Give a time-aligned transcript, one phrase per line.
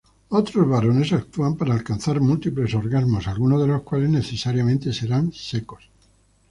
[0.29, 5.89] Otros varones actúan para alcanzar múltiples orgasmos, algunos de los cuales, necesariamente, serán secos.